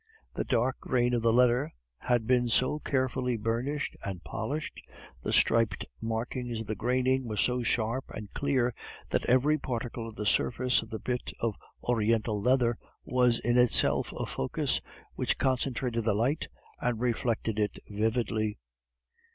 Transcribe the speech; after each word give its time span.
The 0.33 0.43
dark 0.43 0.79
grain 0.79 1.13
of 1.13 1.21
the 1.21 1.31
leather 1.31 1.71
had 1.99 2.25
been 2.25 2.49
so 2.49 2.79
carefully 2.79 3.37
burnished 3.37 3.95
and 4.03 4.23
polished, 4.23 4.81
the 5.21 5.31
striped 5.31 5.85
markings 6.01 6.61
of 6.61 6.65
the 6.65 6.73
graining 6.73 7.27
were 7.27 7.37
so 7.37 7.61
sharp 7.61 8.05
and 8.09 8.33
clear, 8.33 8.73
that 9.09 9.27
every 9.27 9.59
particle 9.59 10.07
of 10.07 10.15
the 10.15 10.25
surface 10.25 10.81
of 10.81 10.89
the 10.89 10.97
bit 10.97 11.31
of 11.39 11.53
Oriental 11.83 12.41
leather 12.41 12.79
was 13.05 13.37
in 13.41 13.59
itself 13.59 14.11
a 14.17 14.25
focus 14.25 14.81
which 15.13 15.37
concentrated 15.37 16.03
the 16.03 16.15
light, 16.15 16.47
and 16.79 16.99
reflected 16.99 17.59
it 17.59 17.77
vividly. 17.87 18.57